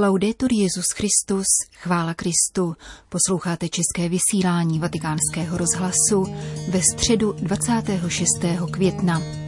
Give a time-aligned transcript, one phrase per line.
[0.00, 1.46] Laudetur Jezus Christus,
[1.76, 2.76] chvála Kristu.
[3.08, 6.34] Posloucháte české vysílání Vatikánského rozhlasu
[6.70, 8.26] ve středu 26.
[8.70, 9.47] května.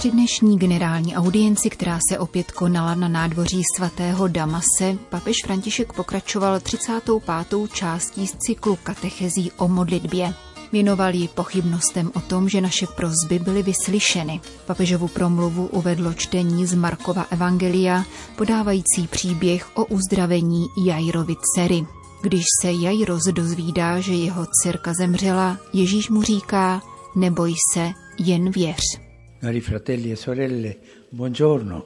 [0.00, 6.60] Při dnešní generální audienci, která se opět konala na nádvoří svatého Damase, papež František pokračoval
[6.60, 7.72] 35.
[7.72, 10.34] částí z cyklu katechezí o modlitbě.
[10.72, 14.40] Věnoval ji pochybnostem o tom, že naše prozby byly vyslyšeny.
[14.66, 18.04] Papežovu promluvu uvedlo čtení z Markova Evangelia,
[18.36, 21.86] podávající příběh o uzdravení Jairovi dcery.
[22.22, 26.82] Když se Jairos dozvídá, že jeho dcerka zemřela, Ježíš mu říká,
[27.14, 29.09] neboj se, jen věř.
[29.40, 30.76] Cari fratelli e sorelle,
[31.08, 31.84] buongiorno.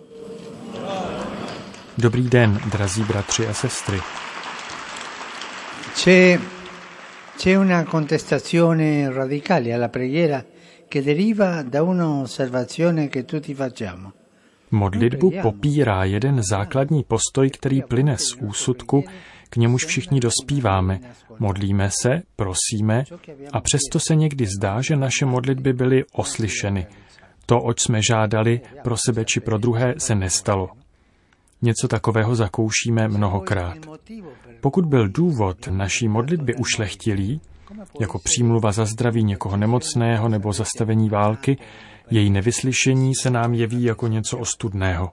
[1.95, 3.99] Dobrý den, drazí bratři a sestry.
[5.95, 6.39] C'è,
[7.37, 10.45] c'è una contestazione radicale alla preghiera
[10.89, 14.13] che deriva da un'osservazione che tutti facciamo.
[14.71, 19.05] Modlitbu popírá jeden základní postoj, který plyne z úsudku,
[19.51, 21.01] k němuž všichni dospíváme.
[21.39, 23.05] Modlíme se, prosíme
[23.53, 26.87] a přesto se někdy zdá, že naše modlitby byly oslyšeny–
[27.47, 30.69] to, oč jsme žádali pro sebe či pro druhé, se nestalo.
[31.63, 33.77] Něco takového zakoušíme mnohokrát.
[34.61, 37.41] Pokud byl důvod naší modlitby ušlechtilý,
[38.01, 41.59] jako přímluva za zdraví někoho nemocného nebo zastavení války,
[42.11, 45.13] její nevyslyšení se nám jeví jako něco ostudného.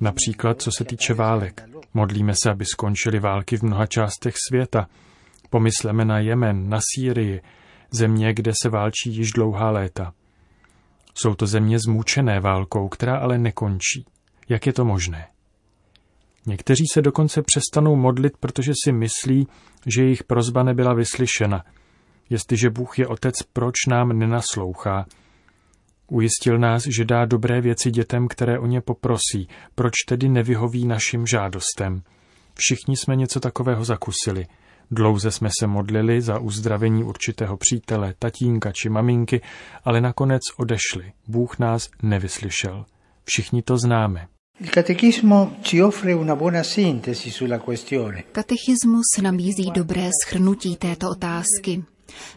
[0.00, 1.68] Například co se týče válek.
[1.94, 4.88] Modlíme se, aby skončily války v mnoha částech světa.
[5.50, 7.40] Pomysleme na Jemen, na Sýrii,
[7.90, 10.12] země, kde se válčí již dlouhá léta.
[11.14, 14.06] Jsou to země zmučené válkou, která ale nekončí.
[14.48, 15.28] Jak je to možné?
[16.46, 19.48] Někteří se dokonce přestanou modlit, protože si myslí,
[19.86, 21.64] že jejich prozba nebyla vyslyšena.
[22.30, 25.06] Jestliže Bůh je otec, proč nám nenaslouchá?
[26.08, 29.48] Ujistil nás, že dá dobré věci dětem, které o ně poprosí.
[29.74, 32.02] Proč tedy nevyhoví našim žádostem?
[32.54, 34.46] Všichni jsme něco takového zakusili–
[34.94, 39.40] Dlouze jsme se modlili za uzdravení určitého přítele, tatínka či maminky,
[39.84, 41.12] ale nakonec odešli.
[41.28, 42.84] Bůh nás nevyslyšel.
[43.24, 44.26] Všichni to známe.
[48.32, 51.84] Katechismus nabízí dobré schrnutí této otázky.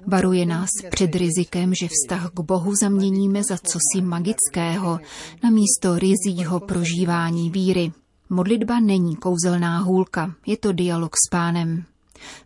[0.08, 5.00] Varuje nás před rizikem, že vztah k Bohu zaměníme za cosi magického,
[5.44, 7.92] na místo rizího prožívání víry.
[8.30, 11.86] Modlitba není kouzelná hůlka, je to dialog s pánem.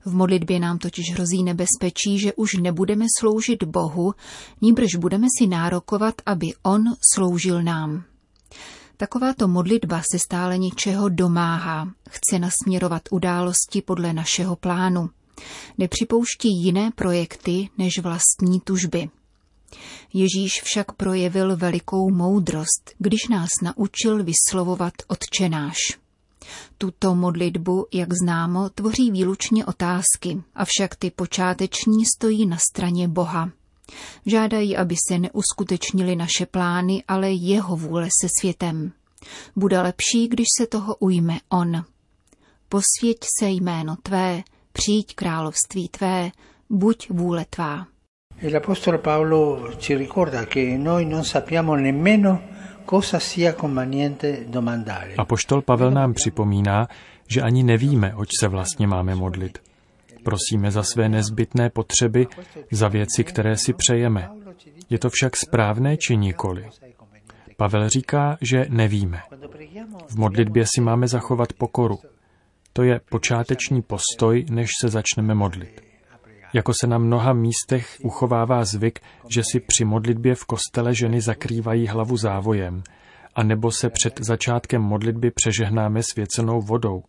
[0.05, 4.13] V modlitbě nám totiž hrozí nebezpečí, že už nebudeme sloužit Bohu,
[4.61, 8.03] níbrž budeme si nárokovat, aby On sloužil nám.
[8.97, 15.09] Takováto modlitba se stále něčeho domáhá, chce nasměrovat události podle našeho plánu.
[15.77, 19.09] Nepřipouští jiné projekty než vlastní tužby.
[20.13, 25.77] Ježíš však projevil velikou moudrost, když nás naučil vyslovovat odčenáš.
[26.77, 33.49] Tuto modlitbu, jak známo, tvoří výlučně otázky, avšak ty počáteční stojí na straně Boha.
[34.25, 38.91] Žádají, aby se neuskutečnili naše plány, ale jeho vůle se světem.
[39.55, 41.85] Bude lepší, když se toho ujme on.
[42.69, 44.43] Posvěť se jméno tvé,
[44.73, 46.31] přijď království tvé,
[46.69, 47.87] buď vůle tvá.
[49.79, 52.41] Ci ricorda che noi non sappiamo nemmeno
[55.17, 56.87] a poštol Pavel nám připomíná,
[57.33, 59.57] že ani nevíme, oč se vlastně máme modlit.
[60.23, 62.27] Prosíme za své nezbytné potřeby,
[62.71, 64.29] za věci, které si přejeme.
[64.89, 66.69] Je to však správné či nikoli?
[67.57, 69.21] Pavel říká, že nevíme.
[70.07, 71.99] V modlitbě si máme zachovat pokoru.
[72.73, 75.88] To je počáteční postoj, než se začneme modlit.
[76.53, 81.87] Jako se na mnoha místech uchovává zvyk, že si při modlitbě v kostele ženy zakrývají
[81.87, 82.83] hlavu závojem,
[83.35, 87.03] a nebo se před začátkem modlitby přežehnáme svěcenou vodou.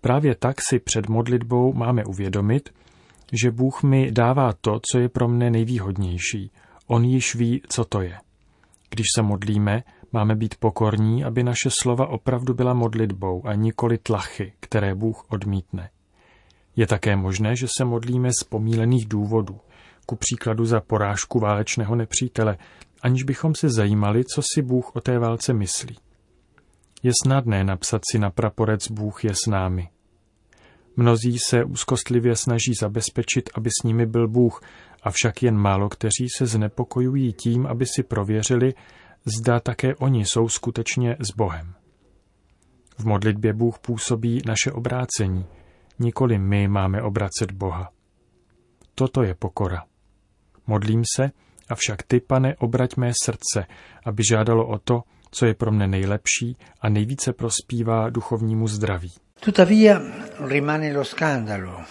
[0.00, 2.70] Právě tak si před modlitbou máme uvědomit,
[3.32, 6.50] že Bůh mi dává to, co je pro mne nejvýhodnější.
[6.86, 8.18] On již ví, co to je.
[8.90, 9.82] Když se modlíme,
[10.12, 15.90] máme být pokorní, aby naše slova opravdu byla modlitbou a nikoli tlachy, které Bůh odmítne.
[16.78, 19.60] Je také možné, že se modlíme z pomílených důvodů,
[20.06, 22.58] ku příkladu za porážku válečného nepřítele,
[23.02, 25.96] aniž bychom se zajímali, co si Bůh o té válce myslí.
[27.02, 29.88] Je snadné napsat si na praporec Bůh je s námi.
[30.96, 34.62] Mnozí se úzkostlivě snaží zabezpečit, aby s nimi byl Bůh,
[35.02, 38.74] avšak jen málo kteří se znepokojují tím, aby si prověřili,
[39.24, 41.74] zda také oni jsou skutečně s Bohem.
[42.98, 45.46] V modlitbě Bůh působí naše obrácení–
[45.98, 47.90] nikoli my máme obracet Boha.
[48.94, 49.84] toto je pokora.
[50.66, 51.30] Modlím se,
[51.68, 53.66] avšak ty, pane, obrať mé srdce,
[54.04, 59.12] aby žádalo o to, co je pro mne nejlepší a nejvíce prospívá duchovnímu zdraví.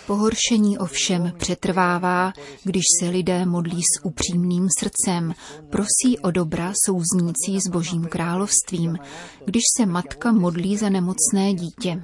[0.07, 2.33] Pohoršení ovšem přetrvává,
[2.63, 5.33] když se lidé modlí s upřímným srdcem,
[5.69, 8.97] prosí o dobra souznící s Božím královstvím,
[9.45, 12.01] když se matka modlí za nemocné dítě.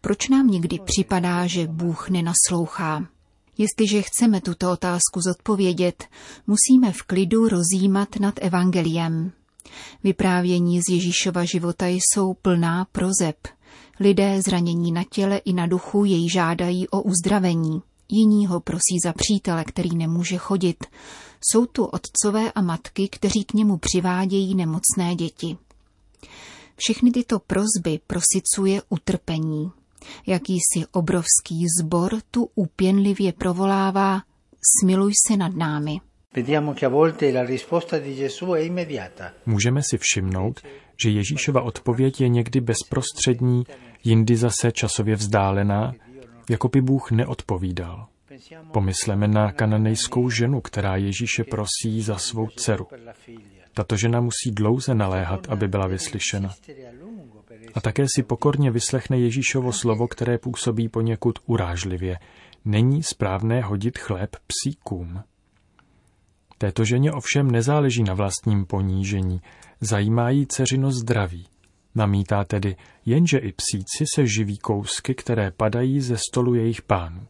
[0.00, 3.06] Proč nám někdy připadá, že Bůh nenaslouchá?
[3.58, 6.04] Jestliže chceme tuto otázku zodpovědět,
[6.46, 9.32] musíme v klidu rozjímat nad evangeliem.
[10.04, 13.36] Vyprávění z Ježíšova života jsou plná prozeb.
[14.00, 17.82] Lidé zranění na těle i na duchu jej žádají o uzdravení.
[18.08, 20.84] Jiní ho prosí za přítele, který nemůže chodit.
[21.50, 25.56] Jsou tu otcové a matky, kteří k němu přivádějí nemocné děti.
[26.78, 29.70] Všechny tyto prozby prosicuje utrpení.
[30.26, 34.22] Jakýsi obrovský zbor tu úpěnlivě provolává
[34.80, 36.00] Smiluj se nad námi.
[39.46, 40.60] Můžeme si všimnout,
[41.02, 43.64] že Ježíšova odpověď je někdy bezprostřední,
[44.04, 45.94] jindy zase časově vzdálená,
[46.50, 48.06] jako by Bůh neodpovídal.
[48.72, 52.86] Pomysleme na kananejskou ženu, která Ježíše prosí za svou dceru.
[53.78, 56.50] Tato žena musí dlouze naléhat, aby byla vyslyšena.
[57.74, 62.18] A také si pokorně vyslechne Ježíšovo slovo, které působí poněkud urážlivě.
[62.64, 65.22] Není správné hodit chléb psíkům.
[66.58, 69.40] Této ženě ovšem nezáleží na vlastním ponížení,
[69.80, 71.46] zajímá jí ceřino zdraví.
[71.94, 72.76] Namítá tedy,
[73.06, 77.26] jenže i psíci se živí kousky, které padají ze stolu jejich pánů.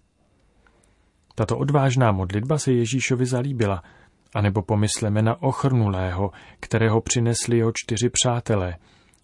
[1.35, 3.83] Tato odvážná modlitba se Ježíšovi zalíbila,
[4.35, 6.31] anebo pomysleme na ochrnulého,
[6.61, 8.77] kterého přinesli jeho čtyři přátelé.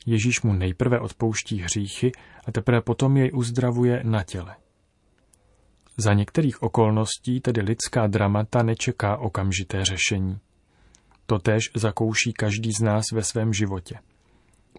[0.06, 2.12] Ježíš mu nejprve odpouští hříchy
[2.44, 4.56] a teprve potom jej uzdravuje na těle.
[5.96, 10.38] Za některých okolností tedy lidská dramata nečeká okamžité řešení.
[11.26, 13.98] Totéž zakouší každý z nás ve svém životě.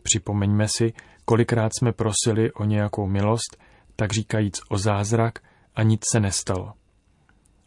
[0.04, 0.94] Připomeňme si,
[1.26, 3.58] kolikrát jsme prosili o nějakou milost,
[3.96, 5.40] tak říkajíc o zázrak,
[5.76, 6.74] a nic se nestalo.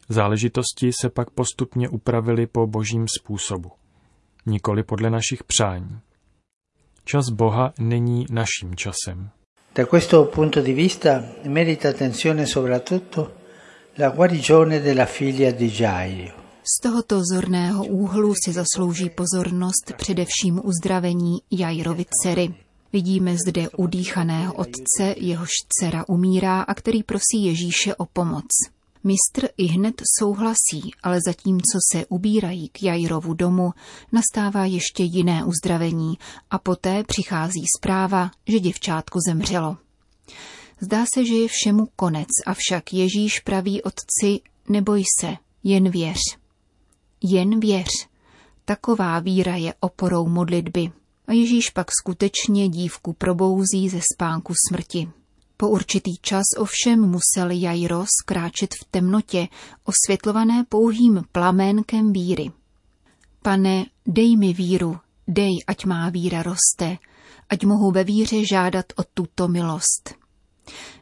[0.09, 3.71] Záležitosti se pak postupně upravily po božím způsobu,
[4.45, 5.99] nikoli podle našich přání.
[7.05, 9.29] Čas Boha není naším časem.
[9.75, 13.31] Da questo punto di vista merita attenzione soprattutto
[13.97, 16.33] la guarigione della figlia di Jairo.
[16.63, 22.53] Z tohoto zorného úhlu si zaslouží pozornost především uzdravení Jairovi dcery.
[22.93, 28.47] Vidíme zde udýchaného otce, jehož dcera umírá a který prosí Ježíše o pomoc.
[29.03, 33.71] Mistr i hned souhlasí, ale zatímco se ubírají k Jairovu domu,
[34.11, 36.17] nastává ještě jiné uzdravení
[36.51, 39.77] a poté přichází zpráva, že děvčátko zemřelo.
[40.81, 46.19] Zdá se, že je všemu konec, avšak Ježíš praví otci, neboj se, jen věř.
[47.23, 47.89] Jen věř.
[48.65, 50.91] Taková víra je oporou modlitby.
[51.27, 55.09] A Ježíš pak skutečně dívku probouzí ze spánku smrti.
[55.61, 59.47] Po určitý čas ovšem musel Jairo skráčet v temnotě,
[59.83, 62.51] osvětlované pouhým plaménkem víry.
[63.41, 66.97] Pane, dej mi víru, dej, ať má víra roste,
[67.49, 70.15] ať mohu ve víře žádat o tuto milost.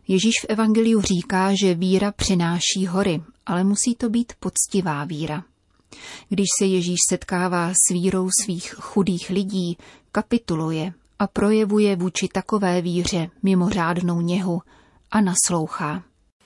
[0.08, 5.44] Ježíš v Evangeliu říká, že víra přináší hory, ale musí to být poctivá víra.
[6.30, 9.78] Když se Ježíš setkává s vírou svých chudých lidí,
[10.12, 14.62] kapituluje a projevuje vůči takové víře mimořádnou něhu
[15.12, 16.04] a naslouchá.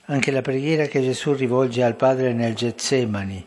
[0.08, 3.44] Anche la preghiera che Gesù rivolge al Padre nel Getsemani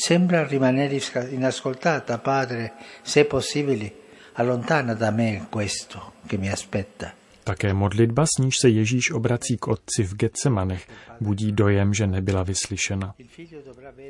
[0.00, 0.98] sembra rimanere
[1.30, 2.18] inascoltata.
[2.18, 2.72] Padre,
[3.02, 3.92] se possibile,
[4.34, 7.12] allontana da me questo che mi aspetta.
[7.44, 10.86] Také modlitba, s níž se Ježíš obrací k otci v Getsemanech,
[11.20, 13.14] budí dojem, že nebyla vyslyšena.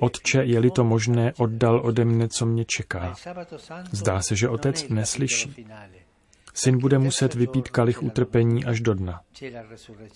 [0.00, 3.14] Otče, je-li to možné, oddal ode mne, co mě čeká.
[3.92, 5.66] Zdá se, že otec neslyší.
[6.62, 9.20] Syn bude muset vypít kalich utrpení až do dna.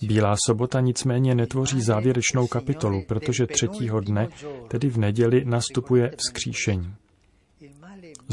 [0.01, 4.27] Bílá sobota nicméně netvoří závěrečnou kapitolu, protože třetího dne,
[4.67, 6.95] tedy v neděli, nastupuje vzkříšení.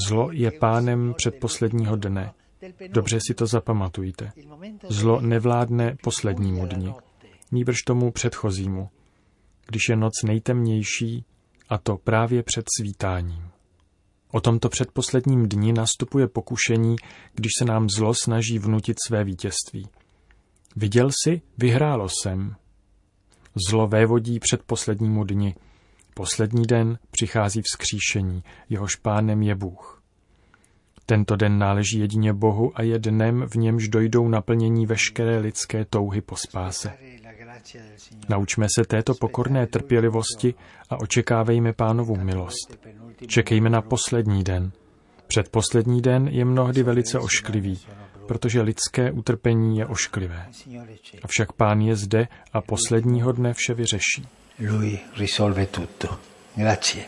[0.09, 2.33] Zlo je pánem předposledního dne.
[2.89, 4.33] Dobře si to zapamatujte.
[4.89, 6.95] Zlo nevládne poslednímu dni,
[7.53, 8.89] nýbrž tomu předchozímu,
[9.67, 11.25] když je noc nejtemnější,
[11.69, 13.52] a to právě před svítáním.
[14.33, 16.97] O tomto předposledním dni nastupuje pokušení,
[17.35, 19.89] když se nám zlo snaží vnutit své vítězství.
[20.77, 22.55] Viděl si, vyhrálo jsem.
[23.69, 25.55] Zlo vévodí předposlednímu dni.
[26.15, 30.03] Poslední den přichází vzkříšení, jehož pánem je Bůh.
[31.07, 36.21] Tento den náleží jedině Bohu a je dnem, v němž dojdou naplnění veškeré lidské touhy
[36.21, 36.93] po spáse.
[38.29, 40.55] Naučme se této pokorné trpělivosti
[40.91, 42.79] a očekávejme pánovu milost.
[43.27, 44.73] Čekejme na poslední den.
[45.27, 47.81] Předposlední den je mnohdy velice ošklivý,
[48.27, 50.49] protože lidské utrpení je ošklivé.
[51.23, 54.27] Avšak pán je zde a posledního dne vše vyřeší.
[54.71, 56.19] Lui risolve tutto.
[56.57, 57.05] Grazie.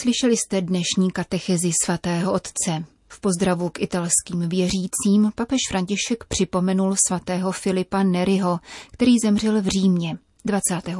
[0.00, 2.84] Slyšeli jste dnešní katechezi svatého otce.
[3.14, 8.60] V pozdravu k italským věřícím papež František připomenul svatého Filipa Neriho,
[8.92, 10.98] který zemřel v Římě 25.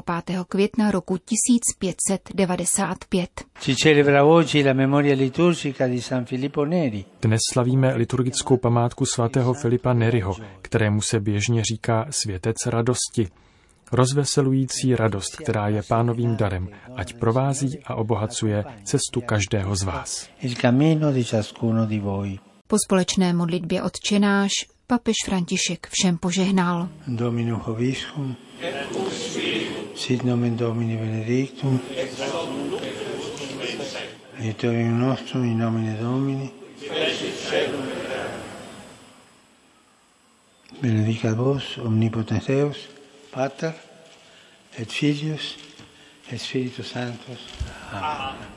[0.48, 3.30] května roku 1595.
[3.60, 7.04] Si celebra oggi la memoria liturgica di San Filippo Neri.
[7.22, 13.28] Dnes slavíme liturgickou památku svatého Filipa Neriho, kterému se běžně říká světec radosti.
[13.92, 20.28] Rozveselující radost, která je pánovým darem, ať provází a obohacuje cestu každého z vás.
[20.42, 22.38] Il cammino di ciascuno di voi.
[22.66, 24.50] Po společné modlitbě odčenáš
[24.86, 26.88] papež František všem požehnal.
[27.06, 28.36] Dominum Hoviscum.
[29.94, 31.80] Sit nomen Domini benedictum.
[34.38, 36.50] Aiutorium nostrum in nomine Domini.
[40.82, 42.88] Benedicat vos omnipotens Deus,
[43.34, 43.74] Pater,
[44.78, 45.56] et Filius,
[46.32, 47.38] et Spiritus Sanctus.
[47.92, 48.48] Amen.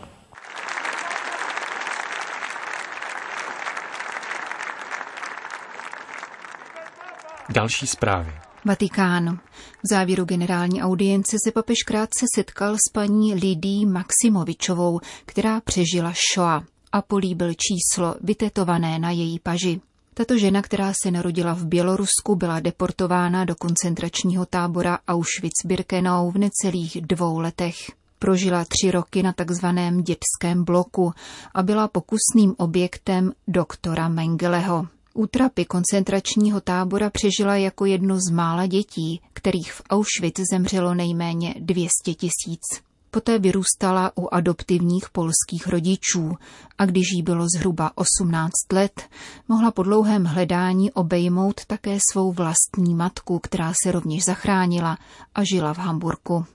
[7.50, 8.34] Další zprávy.
[8.66, 9.40] Vatikán.
[9.84, 16.64] V závěru generální audience se papež krátce setkal s paní Lidí Maximovičovou, která přežila Shoah
[16.92, 19.82] a políbil číslo vytetované na její paži.
[20.18, 27.02] Tato žena, která se narodila v Bělorusku, byla deportována do koncentračního tábora Auschwitz-Birkenau v necelých
[27.02, 27.76] dvou letech.
[28.20, 31.14] Prožila tři roky na takzvaném dětském bloku
[31.54, 34.88] a byla pokusným objektem doktora Mengeleho.
[35.14, 42.14] Útrapy koncentračního tábora přežila jako jedno z mála dětí, kterých v Auschwitz zemřelo nejméně 200
[42.14, 42.87] tisíc.
[43.12, 46.36] Poté vyrůstala u adoptivních polských rodičů
[46.78, 49.02] a když jí bylo zhruba 18 let,
[49.48, 54.98] mohla po dlouhém hledání obejmout také svou vlastní matku, která se rovněž zachránila
[55.36, 56.46] a žila v Hamburku.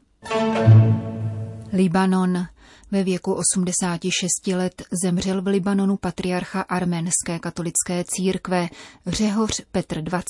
[1.72, 2.46] Libanon.
[2.90, 8.68] Ve věku 86 let zemřel v Libanonu patriarcha arménské katolické církve
[9.06, 10.20] Řehoř Petr 20.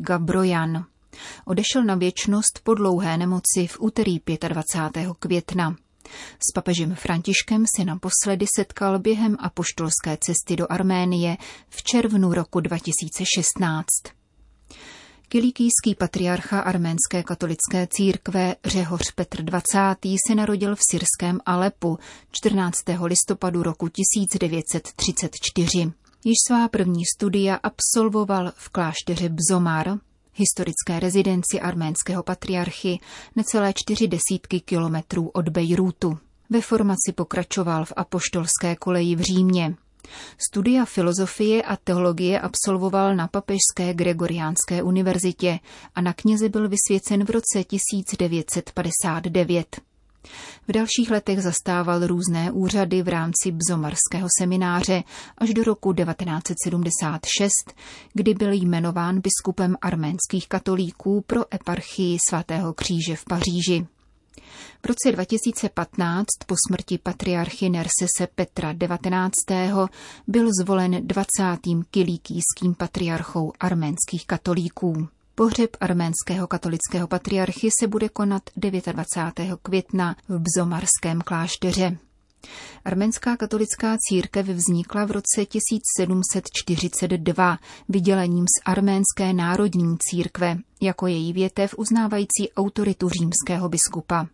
[0.00, 0.84] Gabrojan.
[1.44, 5.08] Odešel na věčnost po dlouhé nemoci v úterý 25.
[5.18, 5.76] května.
[6.48, 11.36] S papežem Františkem se naposledy setkal během apoštolské cesty do Arménie
[11.68, 13.84] v červnu roku 2016.
[15.28, 19.78] Kilikijský patriarcha arménské katolické církve Řehoř Petr 20.
[20.28, 21.98] se narodil v syrském Alepu
[22.30, 22.78] 14.
[23.04, 25.92] listopadu roku 1934.
[26.24, 29.98] Již svá první studia absolvoval v klášteře Bzomar,
[30.34, 32.98] historické rezidenci arménského patriarchy,
[33.36, 36.18] necelé čtyři desítky kilometrů od Bejrútu.
[36.50, 39.74] Ve formaci pokračoval v apoštolské koleji v Římě.
[40.48, 45.58] Studia filozofie a teologie absolvoval na Papežské Gregoriánské univerzitě
[45.94, 49.80] a na kněze byl vysvěcen v roce 1959.
[50.68, 55.02] V dalších letech zastával různé úřady v rámci Bzomarského semináře
[55.38, 57.50] až do roku 1976,
[58.12, 63.86] kdy byl jmenován biskupem arménských katolíků pro eparchii svatého kříže v Paříži.
[64.82, 69.32] V roce 2015 po smrti patriarchy Nersese Petra 19.
[70.26, 71.58] byl zvolen 20.
[71.90, 75.08] kilíkijským patriarchou arménských katolíků.
[75.36, 79.58] Pohřeb arménského katolického patriarchy se bude konat 29.
[79.62, 81.98] května v Bzomarském klášteře.
[82.84, 91.74] Arménská katolická církev vznikla v roce 1742 vydělením z arménské národní církve, jako její větev
[91.78, 94.26] uznávající autoritu římského biskupa.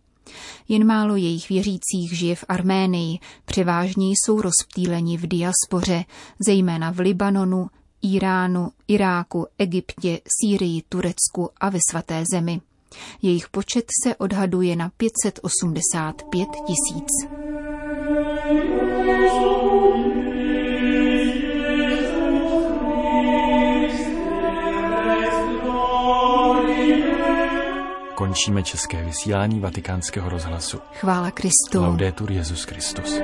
[0.67, 6.05] Jen málo jejich věřících žije v Arménii, převážně jsou rozptýleni v diaspoře,
[6.47, 7.67] zejména v Libanonu,
[8.01, 12.61] Iránu, Iráku, Egyptě, Sýrii, Turecku a ve svaté zemi.
[13.21, 17.07] Jejich počet se odhaduje na 585 tisíc.
[28.15, 30.79] Končíme české vysílání vatikánského rozhlasu.
[30.93, 31.81] Chvála Kristu.
[31.81, 33.19] Laudetur Jezus Christus.